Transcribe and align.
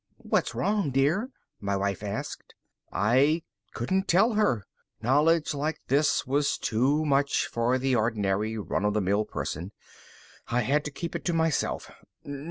"What's 0.17 0.55
wrong, 0.55 0.89
dear?" 0.89 1.29
my 1.59 1.77
wife 1.77 2.01
asked. 2.01 2.55
I 2.91 3.43
couldn't 3.75 4.07
tell 4.07 4.33
her. 4.33 4.63
Knowledge 4.99 5.53
like 5.53 5.79
this 5.89 6.25
was 6.25 6.57
too 6.57 7.05
much 7.05 7.45
for 7.45 7.77
the 7.77 7.95
ordinary 7.95 8.57
run 8.57 8.83
of 8.83 8.95
the 8.95 9.01
mill 9.01 9.25
person. 9.25 9.73
I 10.47 10.61
had 10.61 10.83
to 10.85 10.91
keep 10.91 11.15
it 11.15 11.23
to 11.25 11.33
myself. 11.33 11.91